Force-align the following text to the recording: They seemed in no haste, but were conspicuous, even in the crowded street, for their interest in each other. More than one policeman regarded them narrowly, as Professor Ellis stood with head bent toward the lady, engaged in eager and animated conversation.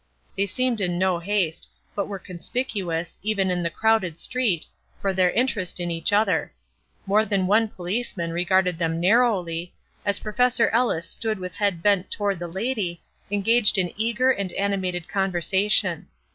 They 0.35 0.47
seemed 0.47 0.81
in 0.81 0.97
no 0.97 1.19
haste, 1.19 1.69
but 1.93 2.07
were 2.07 2.17
conspicuous, 2.17 3.19
even 3.21 3.51
in 3.51 3.61
the 3.61 3.69
crowded 3.69 4.17
street, 4.17 4.65
for 4.99 5.13
their 5.13 5.29
interest 5.29 5.79
in 5.79 5.91
each 5.91 6.11
other. 6.11 6.51
More 7.05 7.23
than 7.23 7.45
one 7.45 7.67
policeman 7.67 8.31
regarded 8.31 8.79
them 8.79 8.99
narrowly, 8.99 9.75
as 10.03 10.17
Professor 10.17 10.69
Ellis 10.69 11.07
stood 11.07 11.37
with 11.37 11.53
head 11.53 11.83
bent 11.83 12.09
toward 12.09 12.39
the 12.39 12.47
lady, 12.47 13.03
engaged 13.29 13.77
in 13.77 13.93
eager 13.95 14.31
and 14.31 14.51
animated 14.53 15.07
conversation. 15.07 16.07